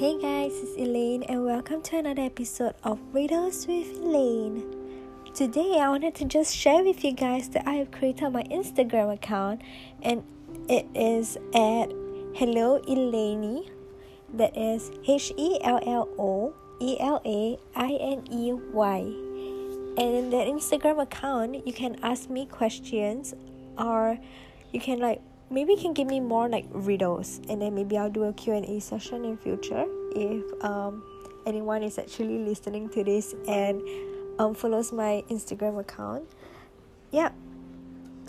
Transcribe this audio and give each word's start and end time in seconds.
Hey 0.00 0.18
guys, 0.18 0.58
it's 0.62 0.78
Elaine, 0.78 1.24
and 1.24 1.44
welcome 1.44 1.82
to 1.82 1.98
another 1.98 2.22
episode 2.22 2.72
of 2.84 2.98
Riddles 3.12 3.66
with 3.66 3.98
Elaine. 3.98 4.64
Today, 5.34 5.78
I 5.78 5.90
wanted 5.90 6.14
to 6.14 6.24
just 6.24 6.56
share 6.56 6.82
with 6.82 7.04
you 7.04 7.12
guys 7.12 7.50
that 7.50 7.68
I 7.68 7.74
have 7.74 7.90
created 7.90 8.30
my 8.30 8.42
Instagram 8.44 9.12
account, 9.12 9.60
and 10.00 10.24
it 10.70 10.86
is 10.94 11.36
at 11.52 11.92
Hello 12.32 12.80
Elainey. 12.88 13.68
That 14.32 14.56
is 14.56 14.90
H 15.06 15.34
E 15.36 15.58
L 15.62 15.80
L 15.86 16.08
O 16.18 16.54
E 16.80 16.96
L 16.98 17.20
A 17.26 17.58
I 17.76 17.92
N 18.00 18.24
E 18.32 18.54
Y. 18.54 19.00
And 19.98 20.16
in 20.16 20.30
that 20.30 20.46
Instagram 20.46 21.02
account, 21.02 21.66
you 21.66 21.74
can 21.74 22.00
ask 22.02 22.30
me 22.30 22.46
questions, 22.46 23.34
or 23.76 24.16
you 24.72 24.80
can 24.80 24.98
like 24.98 25.20
maybe 25.50 25.72
you 25.72 25.78
can 25.78 25.92
give 25.92 26.06
me 26.06 26.20
more 26.20 26.48
like 26.48 26.64
riddles 26.70 27.40
and 27.48 27.60
then 27.60 27.74
maybe 27.74 27.98
i'll 27.98 28.08
do 28.10 28.24
a 28.24 28.32
q&a 28.32 28.80
session 28.80 29.24
in 29.24 29.36
future 29.36 29.84
if 30.14 30.44
um, 30.64 31.02
anyone 31.46 31.82
is 31.82 31.98
actually 31.98 32.38
listening 32.38 32.88
to 32.90 33.04
this 33.04 33.34
and 33.48 33.82
um, 34.38 34.54
follows 34.54 34.92
my 34.92 35.22
instagram 35.30 35.78
account. 35.78 36.24
Yeah 37.10 37.30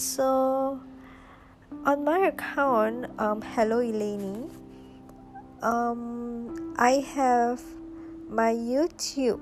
so 0.02 0.81
on 1.86 2.03
my 2.03 2.27
account 2.27 3.05
um, 3.20 3.41
hello 3.41 3.80
elainey 3.80 4.49
um, 5.62 6.73
i 6.77 6.94
have 7.13 7.62
my 8.30 8.52
youtube 8.52 9.39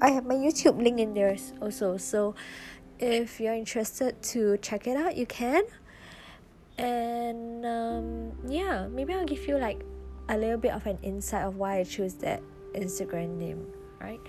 i 0.00 0.10
have 0.10 0.26
my 0.26 0.34
youtube 0.34 0.82
link 0.82 0.98
in 0.98 1.14
there 1.14 1.36
also. 1.60 1.96
So 1.96 2.34
if 2.98 3.38
you're 3.40 3.54
interested 3.54 4.20
to 4.34 4.58
check 4.58 4.86
it 4.86 4.96
out 4.96 5.16
you 5.16 5.26
can. 5.26 5.62
And 6.78 7.64
um, 7.64 8.32
yeah 8.48 8.88
maybe 8.88 9.14
i'll 9.14 9.24
give 9.24 9.46
you 9.46 9.56
like 9.56 9.80
a 10.32 10.36
little 10.36 10.56
bit 10.56 10.72
of 10.72 10.86
an 10.86 10.98
insight 11.02 11.44
of 11.44 11.56
why 11.56 11.78
i 11.78 11.84
chose 11.84 12.14
that 12.14 12.42
instagram 12.74 13.36
name 13.36 13.66
right? 14.00 14.20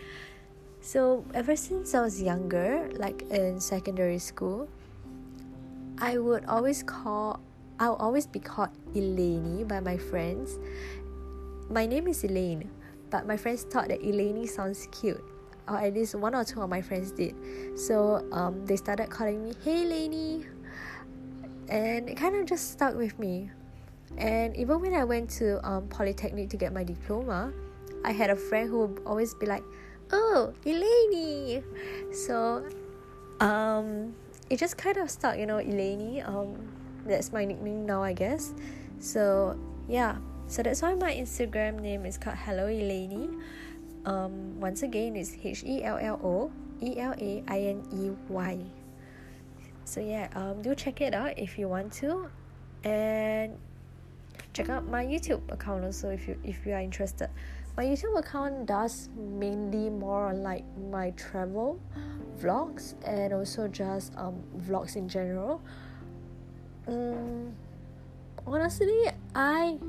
So 0.81 1.25
ever 1.33 1.55
since 1.55 1.95
i 1.95 2.01
was 2.01 2.21
younger 2.21 2.89
like 2.93 3.23
in 3.31 3.59
secondary 3.59 4.19
school 4.19 4.67
i 5.97 6.17
would 6.17 6.45
always 6.45 6.83
call 6.83 7.39
i'll 7.79 7.95
always 7.95 8.27
be 8.27 8.39
called 8.39 8.69
elaine 8.93 9.65
by 9.65 9.79
my 9.79 9.97
friends. 9.97 10.59
My 11.69 11.85
name 11.85 12.07
is 12.07 12.23
elaine 12.23 12.69
but 13.09 13.25
my 13.25 13.37
friends 13.37 13.63
thought 13.63 13.87
that 13.87 14.03
elaine 14.03 14.45
sounds 14.45 14.87
cute 14.91 15.23
or 15.69 15.77
at 15.77 15.93
least 15.93 16.15
one 16.15 16.35
or 16.35 16.43
two 16.43 16.61
of 16.61 16.69
my 16.69 16.81
friends 16.81 17.11
did. 17.11 17.33
So 17.79 18.27
um, 18.33 18.65
they 18.65 18.75
started 18.75 19.09
calling 19.09 19.43
me 19.43 19.53
hey 19.63 19.83
elaine. 19.83 20.45
And 21.69 22.09
it 22.09 22.17
kind 22.17 22.35
of 22.35 22.45
just 22.45 22.71
stuck 22.71 22.95
with 22.95 23.17
me. 23.17 23.49
And 24.17 24.55
even 24.55 24.79
when 24.79 24.93
I 24.93 25.03
went 25.03 25.29
to 25.41 25.59
um, 25.67 25.87
Polytechnic 25.87 26.49
to 26.49 26.57
get 26.57 26.73
my 26.73 26.83
diploma, 26.83 27.51
I 28.05 28.11
had 28.11 28.29
a 28.29 28.35
friend 28.35 28.69
who 28.69 28.85
would 28.85 29.01
always 29.05 29.33
be 29.33 29.45
like, 29.45 29.63
"Oh, 30.11 30.53
Elaine." 30.65 31.63
So, 32.11 32.65
um, 33.39 34.13
it 34.49 34.57
just 34.59 34.77
kind 34.77 34.97
of 34.97 35.09
stuck, 35.09 35.37
you 35.37 35.45
know, 35.45 35.59
Elaine. 35.59 36.23
Um, 36.25 36.55
that's 37.05 37.33
my 37.33 37.45
nickname 37.45 37.85
now, 37.85 38.03
I 38.03 38.13
guess. 38.13 38.53
So 38.99 39.57
yeah, 39.87 40.17
so 40.47 40.63
that's 40.63 40.81
why 40.81 40.93
my 40.95 41.13
Instagram 41.13 41.79
name 41.81 42.05
is 42.05 42.17
called 42.17 42.37
Hello 42.37 42.67
Elainey. 42.67 43.29
Um, 44.05 44.59
once 44.59 44.83
again, 44.83 45.15
it's 45.15 45.35
H 45.43 45.63
E 45.63 45.83
L 45.83 45.97
L 45.97 46.19
O 46.23 46.51
E 46.81 46.99
L 46.99 47.15
A 47.17 47.43
I 47.47 47.59
N 47.59 47.83
E 47.91 48.11
Y 48.29 48.59
so 49.85 49.99
yeah 49.99 50.27
um 50.35 50.61
do 50.61 50.73
check 50.75 51.01
it 51.01 51.13
out 51.13 51.37
if 51.37 51.57
you 51.57 51.67
want 51.67 51.91
to 51.91 52.29
and 52.83 53.57
check 54.53 54.69
out 54.69 54.87
my 54.87 55.03
youtube 55.05 55.41
account 55.51 55.83
also 55.83 56.09
if 56.09 56.27
you 56.27 56.37
if 56.43 56.65
you 56.65 56.73
are 56.73 56.79
interested. 56.79 57.29
My 57.75 57.85
youtube 57.85 58.17
account 58.17 58.67
does 58.67 59.09
mainly 59.15 59.89
more 59.89 60.27
on 60.27 60.43
like 60.43 60.63
my 60.91 61.11
travel 61.11 61.79
vlogs 62.39 62.95
and 63.07 63.33
also 63.33 63.67
just 63.67 64.13
um 64.17 64.43
vlogs 64.57 64.95
in 64.95 65.07
general. 65.07 65.61
Um 66.87 67.53
honestly 68.45 69.05
i 69.35 69.79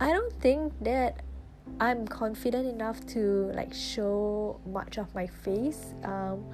i 0.00 0.12
don't 0.12 0.32
think 0.34 0.72
that 0.80 1.22
i'm 1.80 2.06
confident 2.06 2.68
enough 2.68 3.04
to 3.04 3.50
like 3.52 3.74
show 3.74 4.60
much 4.64 4.96
of 4.96 5.12
my 5.12 5.26
face 5.26 5.92
um 6.04 6.44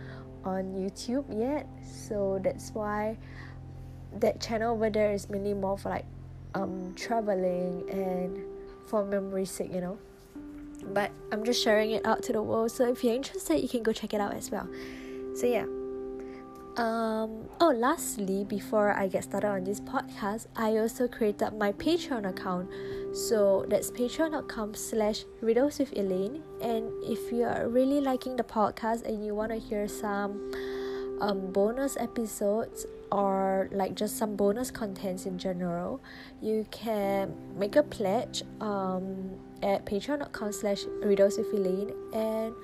on 0.44 0.74
YouTube 0.74 1.24
yet, 1.30 1.66
so 1.82 2.40
that's 2.42 2.70
why 2.70 3.16
that 4.20 4.40
channel 4.40 4.74
over 4.74 4.90
there 4.90 5.12
is 5.12 5.28
mainly 5.28 5.54
more 5.54 5.78
for 5.78 5.90
like 5.90 6.04
um 6.54 6.94
traveling 6.96 7.88
and 7.90 8.38
for 8.86 9.04
memory 9.04 9.44
sake, 9.44 9.72
you 9.72 9.80
know. 9.80 9.98
But 10.92 11.10
I'm 11.30 11.44
just 11.44 11.62
sharing 11.62 11.92
it 11.92 12.04
out 12.04 12.22
to 12.24 12.32
the 12.32 12.42
world, 12.42 12.72
so 12.72 12.88
if 12.90 13.04
you're 13.04 13.14
interested, 13.14 13.58
you 13.58 13.68
can 13.68 13.82
go 13.82 13.92
check 13.92 14.14
it 14.14 14.20
out 14.20 14.34
as 14.34 14.50
well. 14.50 14.68
So 15.34 15.46
yeah. 15.46 15.66
Um, 16.76 17.48
oh, 17.60 17.74
lastly, 17.76 18.44
before 18.44 18.96
I 18.96 19.06
get 19.06 19.24
started 19.24 19.48
on 19.48 19.64
this 19.64 19.78
podcast, 19.78 20.46
I 20.56 20.78
also 20.78 21.06
created 21.06 21.52
my 21.52 21.72
Patreon 21.72 22.26
account. 22.26 22.70
So 23.12 23.66
that's 23.68 23.90
patreon.com 23.90 24.74
slash 24.74 25.24
riddles 25.42 25.78
with 25.78 25.92
Elaine. 25.92 26.42
And 26.62 26.90
if 27.04 27.30
you 27.30 27.44
are 27.44 27.68
really 27.68 28.00
liking 28.00 28.36
the 28.36 28.42
podcast 28.42 29.04
and 29.04 29.24
you 29.24 29.34
want 29.34 29.52
to 29.52 29.58
hear 29.58 29.86
some 29.86 30.50
um, 31.20 31.52
bonus 31.52 31.98
episodes 31.98 32.86
or 33.12 33.68
like 33.72 33.94
just 33.94 34.16
some 34.16 34.34
bonus 34.36 34.70
contents 34.70 35.26
in 35.26 35.36
general, 35.38 36.00
you 36.40 36.66
can 36.70 37.34
make 37.58 37.76
a 37.76 37.82
pledge 37.82 38.42
um, 38.60 39.36
at 39.62 39.84
patreon.com 39.84 40.50
slash 40.50 40.84
riddles 41.02 41.36
with 41.36 41.52
Elaine. 41.52 41.92
And 42.14 42.54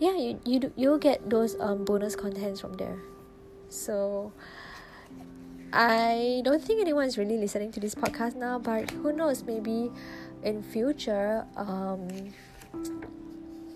yeah, 0.00 0.16
you, 0.16 0.40
you, 0.44 0.72
you'll 0.74 0.98
get 0.98 1.30
those 1.30 1.54
um, 1.60 1.84
bonus 1.84 2.16
contents 2.16 2.60
from 2.60 2.74
there. 2.74 2.98
So 3.68 4.32
I 5.72 6.42
don't 6.44 6.62
think 6.62 6.80
anyone's 6.80 7.16
really 7.16 7.38
listening 7.38 7.70
to 7.72 7.80
this 7.80 7.94
podcast 7.94 8.34
now, 8.34 8.58
but 8.58 8.90
who 8.90 9.12
knows? 9.12 9.44
Maybe 9.44 9.92
in 10.42 10.62
future, 10.62 11.46
um, 11.56 12.08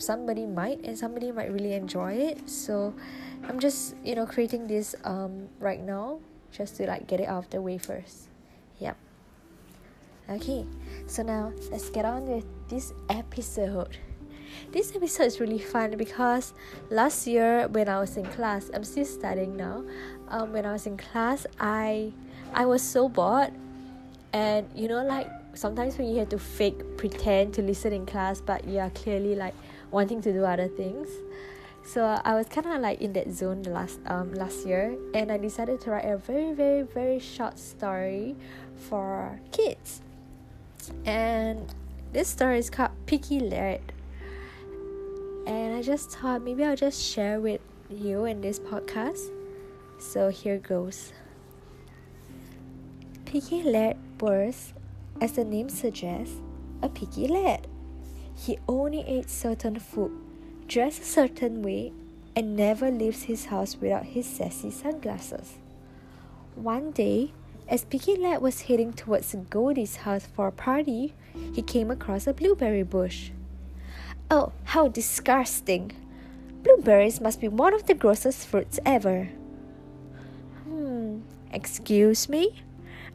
somebody 0.02 0.46
might, 0.46 0.84
and 0.84 0.98
somebody 0.98 1.32
might 1.32 1.52
really 1.52 1.72
enjoy 1.72 2.12
it. 2.12 2.50
So 2.50 2.94
I'm 3.48 3.58
just 3.58 3.94
you 4.04 4.14
know 4.14 4.26
creating 4.26 4.66
this 4.66 4.94
um 5.04 5.48
right 5.58 5.80
now 5.80 6.20
just 6.50 6.76
to 6.76 6.86
like 6.86 7.06
get 7.06 7.20
it 7.20 7.28
out 7.28 7.44
of 7.44 7.50
the 7.50 7.62
way 7.62 7.78
first. 7.78 8.28
Yep. 8.78 8.96
Okay, 10.30 10.64
so 11.06 11.22
now 11.22 11.52
let's 11.70 11.90
get 11.90 12.04
on 12.04 12.26
with 12.26 12.44
this 12.68 12.92
episode. 13.08 13.98
This 14.70 14.94
episode 14.94 15.24
is 15.24 15.40
really 15.40 15.58
fun 15.58 15.96
because 15.96 16.52
last 16.90 17.26
year 17.26 17.68
when 17.68 17.88
I 17.88 17.98
was 17.98 18.16
in 18.16 18.24
class, 18.26 18.70
I'm 18.72 18.84
still 18.84 19.04
studying 19.04 19.56
now. 19.56 19.84
Um, 20.28 20.52
when 20.52 20.64
I 20.64 20.72
was 20.72 20.86
in 20.86 20.96
class, 20.96 21.46
I 21.58 22.12
I 22.54 22.66
was 22.66 22.82
so 22.82 23.08
bored, 23.08 23.52
and 24.32 24.68
you 24.74 24.88
know, 24.88 25.02
like 25.04 25.28
sometimes 25.54 25.98
when 25.98 26.08
you 26.08 26.18
have 26.18 26.28
to 26.30 26.38
fake 26.38 26.96
pretend 26.96 27.54
to 27.54 27.62
listen 27.62 27.92
in 27.92 28.06
class, 28.06 28.40
but 28.40 28.66
you 28.66 28.78
are 28.78 28.90
clearly 28.90 29.34
like 29.34 29.54
wanting 29.92 30.20
to 30.22 30.32
do 30.32 30.44
other 30.44 30.68
things. 30.68 31.08
So 31.84 32.04
I 32.24 32.34
was 32.34 32.46
kind 32.48 32.66
of 32.66 32.80
like 32.80 33.00
in 33.00 33.12
that 33.14 33.30
zone 33.30 33.62
last 33.62 34.00
um 34.06 34.34
last 34.34 34.66
year, 34.66 34.96
and 35.14 35.30
I 35.30 35.38
decided 35.38 35.80
to 35.82 35.90
write 35.90 36.04
a 36.04 36.16
very 36.16 36.52
very 36.52 36.82
very 36.82 37.18
short 37.18 37.58
story 37.58 38.36
for 38.74 39.40
kids. 39.50 40.00
And 41.04 41.72
this 42.12 42.28
story 42.28 42.58
is 42.58 42.70
called 42.70 42.90
Picky 43.06 43.40
Lad 43.40 43.92
and 45.46 45.74
I 45.74 45.82
just 45.82 46.10
thought 46.10 46.42
maybe 46.42 46.64
I'll 46.64 46.76
just 46.76 47.02
share 47.02 47.40
with 47.40 47.60
you 47.90 48.24
in 48.24 48.40
this 48.40 48.58
podcast. 48.58 49.30
So 49.98 50.28
here 50.28 50.58
goes. 50.58 51.12
Picky 53.24 53.62
Lad 53.62 53.96
was, 54.20 54.72
as 55.20 55.32
the 55.32 55.44
name 55.44 55.68
suggests, 55.68 56.36
a 56.82 56.88
picky 56.88 57.28
lad. 57.28 57.66
He 58.44 58.58
only 58.66 59.08
eats 59.08 59.32
certain 59.32 59.78
food, 59.78 60.10
dresses 60.66 61.06
a 61.06 61.12
certain 61.12 61.62
way, 61.62 61.92
and 62.34 62.56
never 62.56 62.90
leaves 62.90 63.22
his 63.22 63.44
house 63.44 63.76
without 63.80 64.04
his 64.04 64.26
sassy 64.26 64.72
sunglasses. 64.72 65.58
One 66.56 66.90
day, 66.90 67.32
as 67.68 67.84
Picky 67.84 68.16
Lad 68.16 68.42
was 68.42 68.62
heading 68.62 68.94
towards 68.94 69.36
Goldie's 69.48 69.96
house 69.96 70.26
for 70.26 70.48
a 70.48 70.52
party, 70.52 71.14
he 71.54 71.62
came 71.62 71.88
across 71.88 72.26
a 72.26 72.34
blueberry 72.34 72.82
bush. 72.82 73.30
Oh, 74.28 74.50
how 74.64 74.88
disgusting! 74.88 75.92
Blueberries 76.64 77.20
must 77.20 77.40
be 77.40 77.46
one 77.46 77.74
of 77.74 77.86
the 77.86 77.94
grossest 77.94 78.48
fruits 78.48 78.80
ever. 78.84 79.28
Hmm, 80.64 81.20
excuse 81.52 82.28
me? 82.28 82.64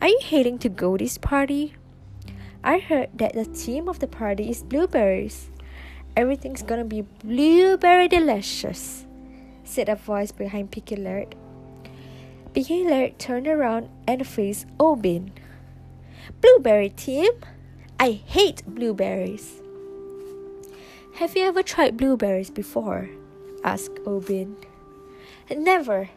Are 0.02 0.08
you 0.08 0.20
heading 0.24 0.58
to 0.60 0.70
Goldie's 0.70 1.18
party? 1.18 1.74
I 2.64 2.80
heard 2.80 3.10
that 3.16 3.34
the 3.34 3.46
theme 3.46 3.88
of 3.88 4.00
the 4.00 4.08
party 4.08 4.50
is 4.50 4.64
blueberries. 4.64 5.50
Everything's 6.16 6.64
gonna 6.64 6.84
be 6.84 7.02
blueberry 7.02 8.08
delicious, 8.08 9.06
said 9.64 9.90
a 9.90 9.96
voice 9.96 10.32
behind 10.32 10.72
Picky 10.72 10.96
Lad. 10.96 11.36
Picky 12.54 12.84
Lad 12.84 13.20
turned 13.20 13.48
around 13.48 13.90
and 14.08 14.26
faced 14.26 14.66
Obin. 14.80 15.32
Blueberry 16.42 16.90
team? 16.90 17.32
I 18.00 18.12
hate 18.12 18.64
blueberries. 18.66 19.62
Have 21.16 21.36
you 21.36 21.44
ever 21.44 21.64
tried 21.64 21.98
blueberries 21.98 22.50
before? 22.50 23.10
asked 23.64 24.00
Obin. 24.06 24.56
Never, 25.50 26.10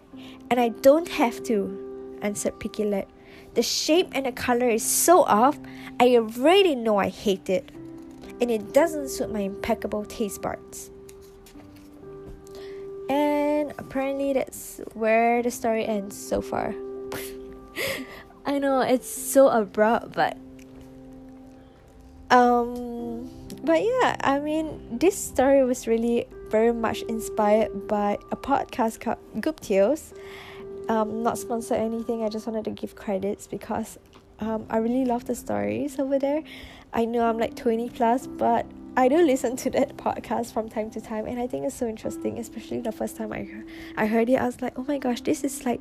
and 0.51 0.59
I 0.59 0.71
don't 0.71 1.09
have 1.09 1.43
to, 1.45 2.19
answered 2.23 2.59
Picky 2.59 2.85
Lad. 2.85 3.07
The 3.55 3.63
shape 3.63 4.09
and 4.13 4.27
the 4.27 4.33
color 4.33 4.69
is 4.69 4.85
so 4.85 5.25
off, 5.25 5.59
I 5.99 6.17
already 6.17 6.75
know 6.75 6.99
I 6.99 7.09
hate 7.09 7.49
it, 7.49 7.71
and 8.41 8.51
it 8.51 8.73
doesn't 8.73 9.09
suit 9.09 9.33
my 9.33 9.41
impeccable 9.41 10.05
taste 10.05 10.41
buds. 10.41 10.91
And 13.09 13.75
apparently, 13.77 14.33
that's 14.33 14.81
where 14.95 15.43
the 15.43 15.51
story 15.51 15.85
ends 15.85 16.17
so 16.17 16.41
far. 16.41 16.75
I 18.47 18.59
know 18.59 18.81
it's 18.81 19.11
so 19.11 19.49
abrupt, 19.49 20.13
but 20.13 20.37
um, 22.31 23.29
but 23.65 23.83
yeah, 23.83 24.17
I 24.21 24.39
mean, 24.39 24.99
this 24.99 25.17
story 25.19 25.65
was 25.65 25.89
really 25.89 26.27
very 26.51 26.73
much 26.73 27.03
inspired 27.03 27.89
by 27.89 28.19
a 28.31 28.37
podcast 28.37 29.01
called 29.01 29.19
Goop 29.41 29.59
Tales. 29.61 30.15
Um, 30.91 31.23
not 31.23 31.39
sponsored 31.39 31.77
anything. 31.79 32.25
I 32.25 32.29
just 32.29 32.49
wanted 32.49 32.65
to 32.65 32.73
give 32.73 32.97
credits 32.97 33.47
because 33.47 33.97
um, 34.41 34.67
I 34.69 34.79
really 34.79 35.05
love 35.05 35.25
the 35.25 35.37
stories 35.37 36.01
over 36.01 36.19
there. 36.19 36.43
I 36.93 37.05
know 37.05 37.29
I'm 37.29 37.39
like 37.39 37.55
20 37.55 37.91
plus, 37.91 38.27
but 38.27 38.67
I 38.97 39.07
do 39.07 39.19
listen 39.19 39.55
to 39.59 39.71
that 39.71 39.97
podcast 39.97 40.53
from 40.53 40.69
time 40.69 40.91
to 40.91 41.01
time, 41.01 41.27
and 41.27 41.39
I 41.39 41.47
think 41.47 41.65
it's 41.65 41.77
so 41.77 41.87
interesting. 41.87 42.41
Especially 42.41 42.81
the 42.81 42.91
first 42.91 43.17
time 43.17 43.33
I 43.33 43.49
I 43.97 44.07
heard 44.07 44.29
it, 44.29 44.35
I 44.35 44.47
was 44.47 44.61
like, 44.61 44.77
oh 44.77 44.85
my 44.89 44.99
gosh, 44.99 45.21
this 45.21 45.45
is 45.45 45.65
like 45.65 45.81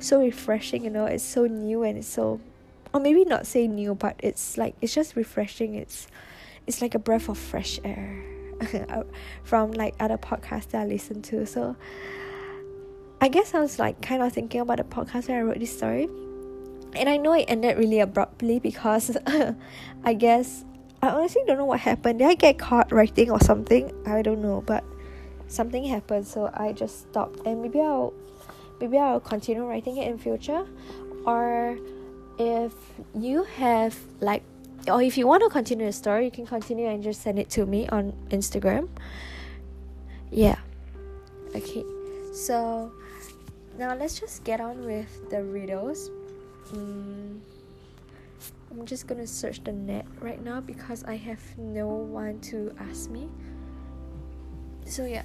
so 0.00 0.18
refreshing. 0.18 0.82
You 0.82 0.90
know, 0.90 1.06
it's 1.06 1.22
so 1.22 1.46
new 1.46 1.84
and 1.84 1.96
it's 1.96 2.08
so, 2.08 2.40
or 2.92 2.98
maybe 2.98 3.24
not 3.24 3.46
say 3.46 3.68
new, 3.68 3.94
but 3.94 4.16
it's 4.18 4.58
like 4.58 4.74
it's 4.80 4.92
just 4.92 5.14
refreshing. 5.14 5.76
It's 5.76 6.08
it's 6.66 6.82
like 6.82 6.96
a 6.96 6.98
breath 6.98 7.28
of 7.28 7.38
fresh 7.38 7.78
air 7.84 8.24
from 9.44 9.70
like 9.70 9.94
other 10.00 10.18
podcasts 10.18 10.70
that 10.70 10.82
I 10.82 10.86
listen 10.86 11.22
to. 11.22 11.46
So 11.46 11.76
I 13.20 13.28
guess 13.28 13.54
I 13.54 13.60
was 13.60 13.78
like 13.78 14.00
kind 14.00 14.22
of 14.22 14.32
thinking 14.32 14.60
about 14.60 14.76
the 14.78 14.84
podcast 14.84 15.28
when 15.28 15.38
I 15.38 15.42
wrote 15.42 15.58
this 15.58 15.76
story. 15.76 16.08
And 16.94 17.08
I 17.08 17.16
know 17.16 17.32
it 17.32 17.46
ended 17.48 17.76
really 17.76 18.00
abruptly 18.00 18.60
because 18.60 19.16
I 20.04 20.14
guess 20.14 20.64
I 21.02 21.10
honestly 21.10 21.42
don't 21.46 21.58
know 21.58 21.64
what 21.64 21.80
happened. 21.80 22.20
Did 22.20 22.28
I 22.28 22.34
get 22.34 22.58
caught 22.58 22.92
writing 22.92 23.30
or 23.30 23.40
something? 23.40 23.92
I 24.06 24.22
don't 24.22 24.40
know, 24.40 24.62
but 24.66 24.84
something 25.48 25.84
happened, 25.84 26.26
so 26.26 26.50
I 26.54 26.72
just 26.72 27.10
stopped. 27.10 27.40
And 27.44 27.62
maybe 27.62 27.80
I'll 27.80 28.14
maybe 28.80 28.98
I'll 28.98 29.20
continue 29.20 29.64
writing 29.64 29.96
it 29.96 30.08
in 30.08 30.18
future, 30.18 30.66
or 31.26 31.78
if 32.38 32.72
you 33.14 33.44
have 33.44 33.96
like, 34.20 34.42
or 34.86 35.02
if 35.02 35.18
you 35.18 35.26
want 35.26 35.42
to 35.42 35.50
continue 35.50 35.86
the 35.86 35.92
story, 35.92 36.24
you 36.24 36.30
can 36.30 36.46
continue 36.46 36.88
and 36.88 37.02
just 37.02 37.22
send 37.22 37.38
it 37.38 37.50
to 37.50 37.66
me 37.66 37.88
on 37.88 38.12
Instagram. 38.30 38.88
Yeah. 40.30 40.58
Okay. 41.54 41.84
So 42.32 42.92
now 43.78 43.94
let's 43.94 44.18
just 44.18 44.44
get 44.44 44.60
on 44.60 44.84
with 44.84 45.30
the 45.30 45.42
riddles. 45.42 46.10
Mm. 46.72 47.40
I'm 48.70 48.84
just 48.84 49.06
gonna 49.06 49.26
search 49.26 49.64
the 49.64 49.72
net 49.72 50.04
right 50.20 50.42
now 50.42 50.60
because 50.60 51.04
I 51.04 51.16
have 51.16 51.40
no 51.56 51.86
one 51.88 52.40
to 52.52 52.74
ask 52.78 53.08
me. 53.08 53.28
So 54.84 55.06
yeah, 55.06 55.22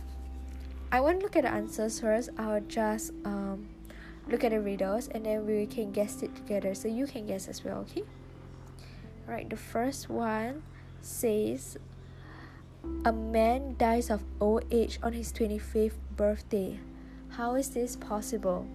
I 0.92 1.02
won't 1.02 1.22
look 1.22 1.36
at 1.36 1.44
the 1.44 1.52
answers 1.52 2.00
first. 2.00 2.30
I'll 2.38 2.62
just 2.62 3.12
um 3.26 3.68
look 4.30 4.44
at 4.44 4.52
the 4.52 4.62
riddles 4.62 5.10
and 5.10 5.26
then 5.26 5.46
we 5.46 5.66
can 5.66 5.92
guess 5.92 6.22
it 6.22 6.34
together. 6.36 6.74
So 6.74 6.88
you 6.88 7.08
can 7.08 7.26
guess 7.26 7.48
as 7.48 7.64
well. 7.64 7.80
Okay. 7.90 8.04
Right. 9.28 9.50
The 9.50 9.58
first 9.58 10.10
one 10.10 10.64
says 11.02 11.78
a 13.06 13.12
man 13.12 13.76
dies 13.78 14.10
of 14.10 14.24
old 14.40 14.64
age 14.72 15.00
on 15.02 15.14
his 15.14 15.34
25th 15.34 16.00
birthday. 16.16 16.80
How 17.34 17.56
is 17.56 17.70
this 17.70 17.96
possible? 17.96 18.68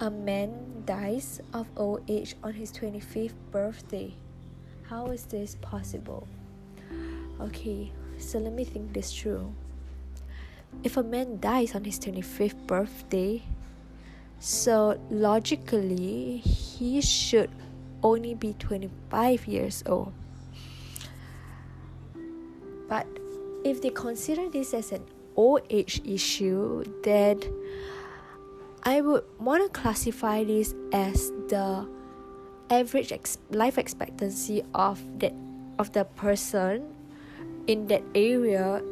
A 0.00 0.08
man 0.08 0.82
dies 0.86 1.42
of 1.52 1.68
old 1.76 2.08
age 2.08 2.34
on 2.42 2.54
his 2.54 2.72
25th 2.72 3.36
birthday. 3.52 4.14
How 4.88 5.08
is 5.08 5.24
this 5.24 5.56
possible? 5.60 6.26
Okay, 7.38 7.92
so 8.16 8.38
let 8.38 8.54
me 8.54 8.64
think 8.64 8.94
this 8.94 9.12
through. 9.12 9.52
If 10.82 10.96
a 10.96 11.02
man 11.02 11.38
dies 11.38 11.74
on 11.74 11.84
his 11.84 12.00
25th 12.00 12.66
birthday, 12.66 13.42
so 14.40 14.98
logically 15.10 16.38
he 16.38 17.02
should 17.02 17.50
only 18.02 18.32
be 18.32 18.54
25 18.54 19.46
years 19.46 19.84
old. 19.84 20.14
But 22.88 23.06
if 23.64 23.82
they 23.82 23.90
consider 23.90 24.48
this 24.48 24.72
as 24.72 24.92
an 24.92 25.04
old 25.36 25.62
age 25.70 26.00
issue, 26.04 26.84
then 27.02 27.40
I 28.82 29.00
would 29.00 29.24
want 29.38 29.62
to 29.62 29.80
classify 29.80 30.44
this 30.44 30.74
as 30.92 31.30
the 31.48 31.86
average 32.70 33.12
ex- 33.12 33.38
life 33.50 33.78
expectancy 33.78 34.62
of 34.74 35.00
that 35.20 35.34
of 35.78 35.92
the 35.92 36.04
person 36.04 36.94
in 37.66 37.86
that 37.88 38.02
area 38.14 38.82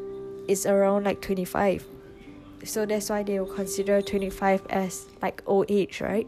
is 0.49 0.67
around 0.67 1.05
like 1.05 1.20
25 1.23 1.85
so 2.64 2.87
that's 2.87 3.11
why 3.11 3.23
they 3.23 3.38
will 3.38 3.52
consider 3.52 4.00
25 4.00 4.67
as 4.70 5.06
like 5.23 5.43
old 5.46 5.67
age 5.69 6.00
right? 6.00 6.26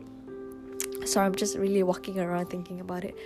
So 1.05 1.21
i'm 1.21 1.35
just 1.35 1.57
really 1.57 1.83
walking 1.83 2.19
around 2.19 2.47
thinking 2.47 2.81
about 2.81 3.05
it. 3.05 3.17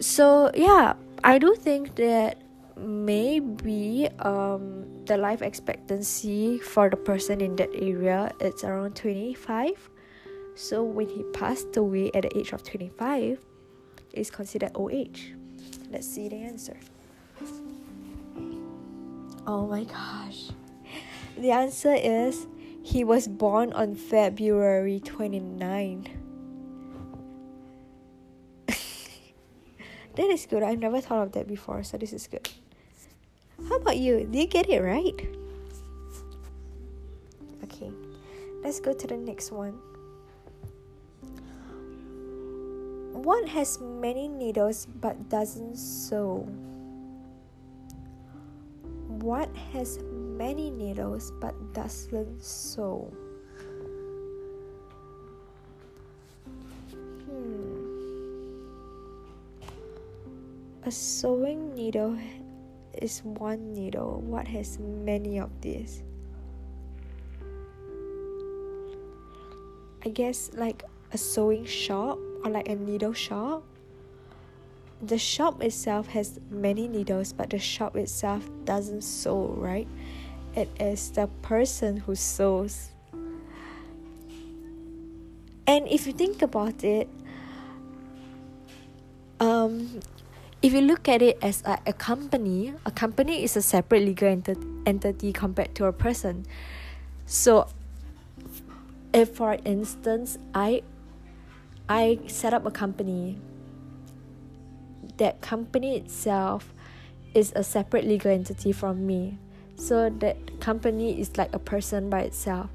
So 0.00 0.50
yeah 0.54 0.94
i 1.24 1.38
do 1.38 1.54
think 1.54 1.96
that 1.96 2.38
maybe 2.76 4.08
um 4.20 5.04
the 5.06 5.16
life 5.16 5.40
expectancy 5.40 6.58
for 6.58 6.90
the 6.90 6.96
person 6.96 7.40
in 7.40 7.56
that 7.56 7.70
area 7.74 8.30
it's 8.40 8.64
around 8.64 8.94
25 8.94 9.90
so 10.54 10.82
when 10.82 11.08
he 11.08 11.22
passed 11.32 11.76
away 11.76 12.10
at 12.12 12.22
the 12.22 12.38
age 12.38 12.52
of 12.52 12.62
25 12.62 13.38
is 14.12 14.30
considered 14.30 14.70
old 14.74 14.92
age 14.92 15.34
let's 15.90 16.06
see 16.08 16.28
the 16.28 16.36
answer. 16.36 16.76
Oh 19.46 19.66
my 19.66 19.84
gosh. 19.84 20.50
The 21.38 21.50
answer 21.50 21.94
is 21.94 22.46
he 22.82 23.04
was 23.04 23.28
born 23.28 23.72
on 23.72 23.94
february 23.94 25.00
29 25.00 26.08
that 28.66 28.76
is 30.18 30.46
good. 30.46 30.62
I've 30.62 30.78
never 30.78 31.00
thought 31.00 31.22
of 31.22 31.32
that 31.32 31.46
before 31.46 31.82
so 31.84 31.96
this 31.96 32.12
is 32.12 32.26
good 32.26 32.48
how 33.76 33.82
about 33.82 33.98
you? 33.98 34.24
Did 34.24 34.40
you 34.40 34.46
get 34.46 34.70
it 34.70 34.80
right? 34.80 35.12
Okay, 37.64 37.92
let's 38.64 38.80
go 38.80 38.94
to 38.94 39.06
the 39.06 39.18
next 39.18 39.52
one. 39.52 39.76
One 43.12 43.46
has 43.46 43.78
many 43.80 44.28
needles 44.28 44.86
but 44.86 45.28
doesn't 45.28 45.76
sew. 45.76 46.48
What 49.20 49.54
has 49.74 49.98
many 50.40 50.70
needles 50.70 51.32
but 51.38 51.52
doesn't 51.74 52.42
sew? 52.42 53.12
Hmm. 57.28 57.76
A 60.84 60.90
sewing 60.90 61.74
needle 61.74 62.16
is 63.02 63.22
one 63.22 63.72
needle, 63.72 64.20
what 64.20 64.46
has 64.48 64.78
many 64.78 65.38
of 65.38 65.50
these? 65.60 66.02
I 70.04 70.08
guess 70.10 70.50
like 70.54 70.84
a 71.12 71.18
sewing 71.18 71.64
shop 71.64 72.18
or 72.44 72.50
like 72.50 72.68
a 72.68 72.76
needle 72.76 73.12
shop. 73.12 73.64
The 75.02 75.18
shop 75.18 75.62
itself 75.62 76.06
has 76.08 76.40
many 76.50 76.88
needles, 76.88 77.32
but 77.32 77.50
the 77.50 77.58
shop 77.58 77.96
itself 77.96 78.48
doesn't 78.64 79.02
sew, 79.02 79.54
right? 79.58 79.88
It 80.54 80.70
is 80.80 81.10
the 81.10 81.26
person 81.42 81.98
who 81.98 82.14
sews. 82.14 82.90
And 85.66 85.86
if 85.88 86.06
you 86.06 86.12
think 86.12 86.40
about 86.40 86.82
it, 86.82 87.08
um, 89.40 90.00
if 90.66 90.72
you 90.72 90.80
look 90.80 91.08
at 91.08 91.22
it 91.22 91.38
as 91.42 91.62
a, 91.64 91.92
company, 91.92 92.74
a 92.84 92.90
company 92.90 93.44
is 93.44 93.56
a 93.56 93.62
separate 93.62 94.02
legal 94.02 94.26
ent- 94.26 94.58
entity 94.84 95.32
compared 95.32 95.72
to 95.76 95.84
a 95.84 95.92
person. 95.92 96.44
So, 97.24 97.68
if 99.14 99.28
for 99.36 99.58
instance, 99.64 100.38
I 100.52 100.82
I 101.88 102.18
set 102.26 102.52
up 102.52 102.66
a 102.66 102.72
company, 102.72 103.38
that 105.18 105.40
company 105.40 105.98
itself 105.98 106.74
is 107.32 107.52
a 107.54 107.62
separate 107.62 108.04
legal 108.04 108.32
entity 108.32 108.72
from 108.72 109.06
me. 109.06 109.38
So 109.76 110.10
that 110.18 110.58
company 110.58 111.20
is 111.20 111.36
like 111.36 111.54
a 111.54 111.60
person 111.60 112.10
by 112.10 112.22
itself. 112.22 112.70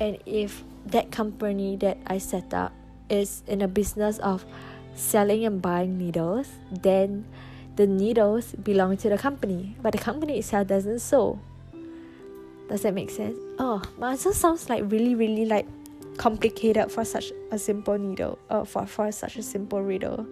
And 0.00 0.16
if 0.24 0.64
that 0.86 1.12
company 1.12 1.76
that 1.84 1.98
I 2.06 2.16
set 2.16 2.54
up 2.54 2.72
is 3.10 3.42
in 3.46 3.60
a 3.60 3.68
business 3.68 4.16
of 4.20 4.46
selling 4.96 5.44
and 5.44 5.62
buying 5.62 5.98
needles, 5.98 6.48
then 6.70 7.24
the 7.76 7.86
needles 7.86 8.52
belong 8.52 8.96
to 8.96 9.08
the 9.08 9.18
company, 9.18 9.76
but 9.80 9.92
the 9.92 9.98
company 9.98 10.38
itself 10.38 10.66
doesn't 10.66 11.00
sew. 11.00 11.38
Does 12.68 12.82
that 12.82 12.94
make 12.94 13.10
sense? 13.10 13.38
Oh, 13.58 13.80
my 13.98 14.12
answer 14.12 14.32
sounds 14.32 14.68
like 14.68 14.82
really, 14.90 15.14
really 15.14 15.44
like 15.44 15.66
complicated 16.16 16.90
for 16.90 17.04
such 17.04 17.30
a 17.52 17.58
simple 17.58 17.96
needle, 17.98 18.38
uh, 18.50 18.64
for, 18.64 18.86
for 18.86 19.12
such 19.12 19.36
a 19.36 19.42
simple 19.42 19.82
riddle. 19.82 20.26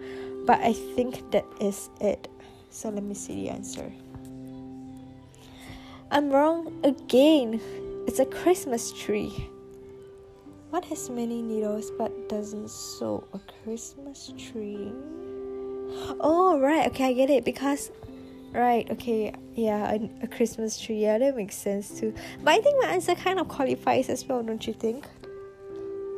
But 0.45 0.59
I 0.59 0.73
think 0.73 1.31
that 1.31 1.45
is 1.61 1.89
it. 2.01 2.27
So 2.71 2.89
let 2.89 3.03
me 3.03 3.13
see 3.13 3.35
the 3.35 3.49
answer. 3.49 3.91
I'm 6.11 6.29
wrong 6.29 6.73
again. 6.83 7.61
It's 8.07 8.19
a 8.19 8.25
Christmas 8.25 8.91
tree. 8.91 9.49
What 10.75 10.83
has 10.91 11.09
many 11.09 11.41
needles 11.41 11.89
but 11.89 12.27
doesn't 12.27 12.69
sew 12.69 13.23
a 13.31 13.39
Christmas 13.63 14.33
tree? 14.37 14.91
Oh, 16.19 16.59
right. 16.59 16.91
Okay, 16.91 17.05
I 17.05 17.13
get 17.13 17.29
it. 17.29 17.45
Because, 17.45 17.91
right. 18.51 18.85
Okay, 18.91 19.33
yeah, 19.53 19.93
a, 19.93 20.09
a 20.23 20.27
Christmas 20.27 20.77
tree. 20.77 20.97
Yeah, 20.97 21.17
that 21.17 21.37
makes 21.37 21.55
sense 21.55 21.97
too. 21.97 22.13
But 22.43 22.55
I 22.55 22.59
think 22.59 22.83
my 22.83 22.89
answer 22.89 23.15
kind 23.15 23.39
of 23.39 23.47
qualifies 23.47 24.09
as 24.09 24.25
well, 24.25 24.43
don't 24.43 24.67
you 24.67 24.73
think? 24.73 25.07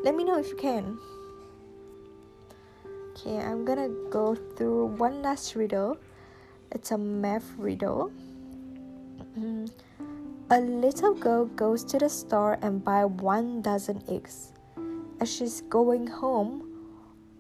Let 0.04 0.16
me 0.16 0.24
know 0.24 0.40
if 0.40 0.50
you 0.50 0.58
can. 0.58 0.98
Okay, 3.12 3.38
I'm 3.38 3.64
gonna 3.64 3.90
go 4.10 4.34
through 4.34 4.88
one 4.98 5.22
last 5.22 5.54
riddle. 5.54 6.00
It's 6.72 6.90
a 6.90 6.98
math 6.98 7.46
riddle. 7.60 8.12
Mm. 9.38 9.70
A 10.50 10.62
little 10.62 11.14
girl 11.14 11.44
goes 11.60 11.84
to 11.92 12.00
the 12.00 12.08
store 12.08 12.58
and 12.62 12.80
buys 12.80 13.12
one 13.20 13.60
dozen 13.62 14.00
eggs. 14.08 14.56
As 15.20 15.28
she's 15.28 15.60
going 15.68 16.08
home, 16.08 16.64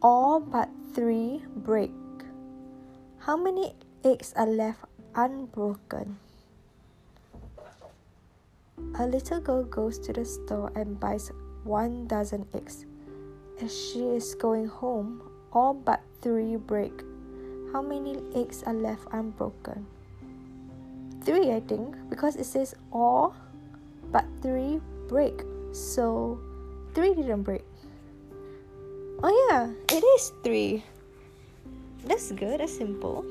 all 0.01 0.41
but 0.41 0.67
three 0.91 1.39
break. 1.55 1.95
How 3.23 3.37
many 3.37 3.71
eggs 4.03 4.33
are 4.35 4.45
left 4.45 4.83
unbroken? 5.15 6.19
A 8.99 9.07
little 9.07 9.39
girl 9.39 9.63
goes 9.63 9.97
to 9.99 10.11
the 10.11 10.25
store 10.25 10.73
and 10.75 10.99
buys 10.99 11.31
one 11.63 12.11
dozen 12.11 12.43
eggs. 12.53 12.83
As 13.63 13.71
she 13.71 14.03
is 14.03 14.35
going 14.35 14.67
home, 14.67 15.23
all 15.53 15.73
but 15.73 16.03
three 16.19 16.57
break. 16.57 17.07
How 17.71 17.81
many 17.81 18.19
eggs 18.35 18.63
are 18.67 18.75
left 18.75 19.07
unbroken? 19.13 19.87
Three, 21.27 21.51
I 21.51 21.59
think, 21.59 21.91
because 22.09 22.37
it 22.37 22.45
says 22.45 22.73
all 22.93 23.35
but 24.15 24.23
three 24.41 24.79
break. 25.11 25.43
So 25.73 26.39
three 26.95 27.13
didn't 27.13 27.43
break. 27.43 27.67
Oh, 29.21 29.49
yeah, 29.51 29.67
it 29.91 29.99
is 29.99 30.31
three. 30.41 30.83
That's 32.05 32.31
good, 32.31 32.61
that's 32.61 32.71
simple. 32.71 33.25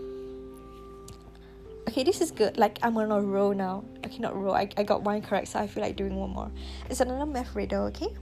Okay, 1.89 2.05
this 2.05 2.21
is 2.21 2.31
good. 2.31 2.59
Like, 2.59 2.79
I'm 2.83 2.99
on 2.99 3.11
a 3.11 3.21
row 3.23 3.53
now. 3.53 3.83
Okay, 4.05 4.19
not 4.19 4.37
row. 4.37 4.53
I, 4.53 4.69
I 4.77 4.83
got 4.83 5.01
one 5.01 5.23
correct, 5.23 5.49
so 5.49 5.61
I 5.61 5.67
feel 5.67 5.83
like 5.83 5.97
doing 5.97 6.17
one 6.17 6.31
more. 6.31 6.51
It's 6.91 7.01
another 7.01 7.25
math 7.25 7.57
riddle, 7.57 7.85
okay? 7.85 8.13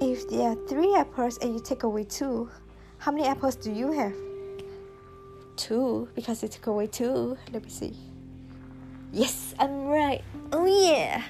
If 0.00 0.28
there 0.28 0.50
are 0.50 0.58
three 0.68 0.94
apples 0.94 1.38
and 1.38 1.54
you 1.54 1.60
take 1.60 1.82
away 1.82 2.04
two, 2.04 2.48
how 2.98 3.10
many 3.10 3.26
apples 3.26 3.56
do 3.56 3.72
you 3.72 3.90
have? 3.90 4.14
Two 5.56 6.08
because 6.14 6.42
it 6.42 6.52
took 6.52 6.66
away 6.66 6.86
two. 6.86 7.36
Let 7.52 7.64
me 7.64 7.70
see. 7.70 7.96
Yes, 9.12 9.54
I'm 9.58 9.86
right. 9.86 10.22
Oh 10.52 10.66
yeah. 10.66 11.22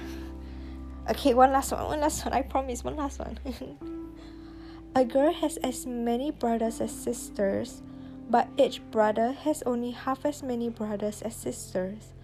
Okay, 1.11 1.35
one 1.35 1.53
last 1.53 1.73
one. 1.73 1.85
One 1.85 2.01
last 2.01 2.25
one. 2.25 2.35
I 2.35 2.43
promise. 2.43 2.83
One 2.83 2.97
last 2.97 3.19
one. 3.19 3.39
A 4.97 5.05
girl 5.05 5.33
has 5.33 5.59
as 5.59 5.85
many 5.87 6.31
brothers 6.31 6.81
as 6.81 6.91
sisters, 6.91 7.83
but 8.31 8.49
each 8.57 8.81
brother 8.91 9.33
has 9.33 9.63
only 9.65 9.91
half 9.91 10.25
as 10.25 10.43
many 10.43 10.71
brothers 10.71 11.21
as 11.21 11.37
sisters. 11.37 12.15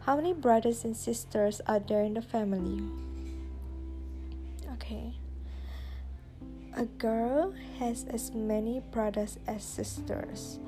How 0.00 0.16
many 0.16 0.32
brothers 0.32 0.82
and 0.82 0.96
sisters 0.96 1.60
are 1.66 1.78
there 1.78 2.02
in 2.02 2.14
the 2.14 2.22
family? 2.22 2.82
Okay. 4.74 5.12
A 6.74 6.86
girl 6.86 7.52
has 7.78 8.04
as 8.04 8.32
many 8.32 8.80
brothers 8.80 9.38
as 9.46 9.62
sisters, 9.62 10.58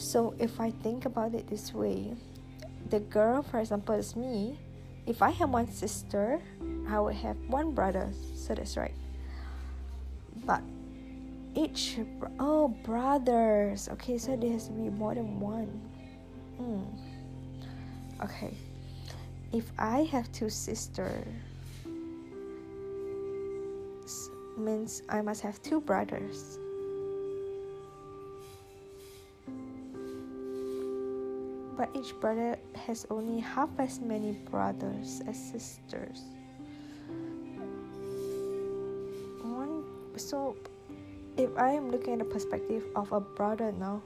so 0.00 0.34
if 0.38 0.58
I 0.60 0.70
think 0.82 1.04
about 1.04 1.34
it 1.34 1.46
this 1.46 1.74
way, 1.74 2.14
the 2.88 3.00
girl, 3.00 3.42
for 3.42 3.60
example, 3.60 3.94
is 3.94 4.16
me. 4.16 4.58
If 5.06 5.20
I 5.22 5.30
have 5.30 5.50
one 5.50 5.70
sister, 5.70 6.40
I 6.88 6.98
would 7.00 7.16
have 7.16 7.36
one 7.48 7.72
brother. 7.72 8.08
So 8.34 8.54
that's 8.54 8.76
right. 8.76 8.94
But 10.46 10.62
each 11.54 11.98
oh 12.38 12.68
brothers. 12.68 13.88
Okay, 13.92 14.16
so 14.16 14.36
there 14.36 14.52
has 14.52 14.66
to 14.66 14.72
be 14.72 14.88
more 14.88 15.14
than 15.14 15.38
one. 15.38 15.68
Hmm. 16.56 18.24
Okay. 18.24 18.54
If 19.52 19.70
I 19.78 20.04
have 20.04 20.30
two 20.32 20.48
sisters, 20.48 21.26
means 24.56 25.02
I 25.08 25.22
must 25.22 25.42
have 25.42 25.60
two 25.62 25.80
brothers. 25.80 26.58
But 31.76 31.88
each 31.94 32.14
brother 32.20 32.58
has 32.74 33.06
only 33.10 33.40
half 33.40 33.70
as 33.78 34.00
many 34.00 34.32
brothers 34.50 35.22
as 35.26 35.38
sisters. 35.38 36.22
One, 39.42 39.84
so 40.16 40.56
if 41.36 41.50
I 41.56 41.70
am 41.70 41.90
looking 41.90 42.14
at 42.14 42.18
the 42.20 42.24
perspective 42.24 42.84
of 42.94 43.12
a 43.12 43.20
brother 43.20 43.72
now, 43.72 44.02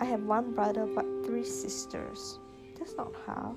I 0.00 0.04
have 0.04 0.22
one 0.22 0.54
brother 0.54 0.86
but 0.86 1.04
three 1.24 1.44
sisters. 1.44 2.38
That's 2.78 2.94
not 2.96 3.12
half. 3.26 3.56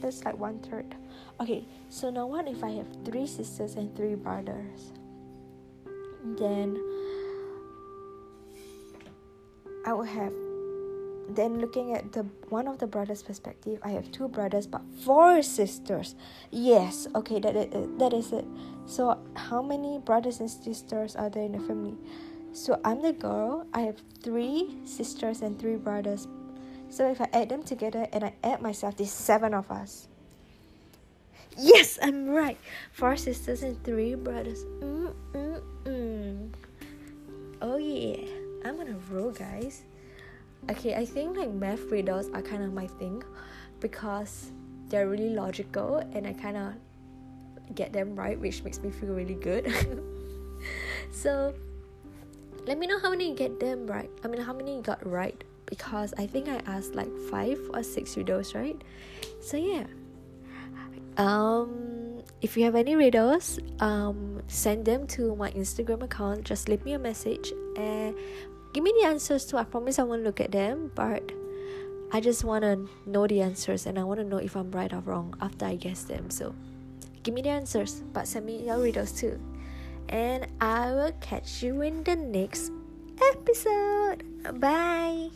That's 0.00 0.24
like 0.24 0.38
one 0.38 0.58
third. 0.60 0.94
Okay, 1.40 1.64
so 1.88 2.10
now 2.10 2.26
what 2.26 2.48
if 2.48 2.64
I 2.64 2.70
have 2.70 2.86
three 3.04 3.26
sisters 3.26 3.74
and 3.76 3.94
three 3.96 4.14
brothers? 4.14 4.92
Then 6.36 6.76
I 9.86 9.92
will 9.92 10.02
have 10.02 10.32
then 11.36 11.60
looking 11.60 11.94
at 11.94 12.12
the 12.12 12.22
one 12.48 12.66
of 12.66 12.78
the 12.78 12.86
brothers 12.86 13.22
perspective 13.22 13.78
i 13.82 13.90
have 13.90 14.10
two 14.12 14.28
brothers 14.28 14.66
but 14.66 14.82
four 15.04 15.42
sisters. 15.42 16.14
Yes 16.50 17.06
okay 17.14 17.40
that 17.40 17.56
is, 17.56 17.88
that 17.98 18.12
is 18.12 18.32
it. 18.32 18.44
So 18.86 19.18
how 19.34 19.62
many 19.62 19.98
brothers 19.98 20.40
and 20.40 20.50
sisters 20.50 21.16
are 21.16 21.30
there 21.30 21.44
in 21.44 21.52
the 21.52 21.60
family? 21.60 21.96
So 22.52 22.80
i'm 22.84 23.02
the 23.02 23.12
girl 23.12 23.66
i 23.74 23.80
have 23.80 24.00
three 24.22 24.78
sisters 24.84 25.42
and 25.42 25.58
three 25.58 25.76
brothers. 25.76 26.26
So 26.88 27.10
if 27.10 27.20
i 27.20 27.28
add 27.32 27.48
them 27.48 27.62
together 27.62 28.06
and 28.12 28.24
i 28.24 28.34
add 28.42 28.60
myself 28.62 28.96
there's 28.96 29.12
seven 29.12 29.54
of 29.54 29.70
us. 29.70 30.08
Yes 31.56 31.98
i'm 32.02 32.28
right. 32.28 32.58
Four 32.92 33.16
sisters 33.16 33.62
and 33.62 33.82
three 33.84 34.14
brothers. 34.14 34.64
Mm, 34.80 35.14
mm, 35.32 35.62
mm. 35.84 36.52
oh 37.62 37.76
yeah. 37.76 38.26
I'm 38.64 38.76
gonna 38.76 38.98
roll 39.10 39.30
guys 39.30 39.84
okay 40.70 40.94
i 40.94 41.04
think 41.04 41.36
like 41.36 41.50
math 41.50 41.82
riddles 41.90 42.28
are 42.30 42.42
kind 42.42 42.62
of 42.62 42.72
my 42.72 42.86
thing 42.86 43.22
because 43.80 44.52
they're 44.88 45.08
really 45.08 45.30
logical 45.30 45.96
and 46.14 46.26
i 46.26 46.32
kind 46.32 46.56
of 46.56 46.74
get 47.74 47.92
them 47.92 48.16
right 48.16 48.38
which 48.38 48.62
makes 48.64 48.80
me 48.80 48.90
feel 48.90 49.10
really 49.10 49.34
good. 49.34 49.70
So 51.10 51.54
let 52.66 52.78
me 52.78 52.86
know 52.86 52.98
how 52.98 53.10
many 53.10 53.30
you 53.30 53.34
get 53.34 53.58
them 53.58 53.86
right 53.86 54.10
i 54.22 54.28
mean 54.28 54.40
how 54.40 54.52
many 54.52 54.76
you 54.76 54.82
got 54.82 55.04
right 55.06 55.42
because 55.66 56.12
i 56.18 56.26
think 56.26 56.48
i 56.48 56.60
asked 56.66 56.94
like 56.94 57.08
five 57.30 57.58
or 57.72 57.82
six 57.82 58.16
riddles 58.16 58.54
right? 58.54 58.80
So 59.40 59.56
yeah. 59.56 59.86
Um 61.16 62.22
if 62.40 62.56
you 62.56 62.64
have 62.64 62.74
any 62.74 62.96
riddles 62.96 63.58
um 63.80 64.42
send 64.46 64.84
them 64.84 65.06
to 65.18 65.34
my 65.36 65.50
instagram 65.52 66.02
account. 66.02 66.44
Just 66.44 66.68
leave 66.68 66.84
me 66.84 66.92
a 66.92 66.98
message 66.98 67.52
and 67.76 68.14
give 68.72 68.84
me 68.84 68.92
the 69.00 69.06
answers 69.06 69.44
too. 69.44 69.56
I 69.56 69.64
promise 69.64 69.98
I 69.98 70.02
won't 70.04 70.24
look 70.24 70.40
at 70.40 70.52
them, 70.52 70.90
but 70.94 71.32
I 72.12 72.20
just 72.20 72.44
want 72.44 72.62
to 72.62 72.88
know 73.06 73.26
the 73.26 73.40
answers 73.40 73.86
and 73.86 73.98
I 73.98 74.04
want 74.04 74.20
to 74.20 74.26
know 74.26 74.38
if 74.38 74.56
I'm 74.56 74.70
right 74.72 74.92
or 74.92 75.00
wrong 75.00 75.34
after 75.40 75.66
I 75.66 75.76
guess 75.76 76.04
them. 76.04 76.30
So 76.30 76.54
give 77.22 77.34
me 77.34 77.42
the 77.42 77.50
answers, 77.50 78.02
but 78.12 78.26
send 78.26 78.46
me 78.46 78.66
your 78.66 78.78
riddles 78.78 79.12
too. 79.12 79.40
And 80.08 80.46
I 80.60 80.90
will 80.92 81.12
catch 81.20 81.62
you 81.62 81.82
in 81.82 82.02
the 82.02 82.16
next 82.16 82.72
episode. 83.30 84.24
Bye. 84.60 85.30